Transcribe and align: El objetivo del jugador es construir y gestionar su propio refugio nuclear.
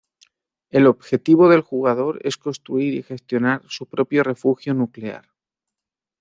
El 0.71 0.87
objetivo 0.87 1.47
del 1.47 1.61
jugador 1.61 2.21
es 2.23 2.35
construir 2.37 2.95
y 2.95 3.03
gestionar 3.03 3.61
su 3.67 3.85
propio 3.85 4.23
refugio 4.23 4.73
nuclear. 4.73 5.29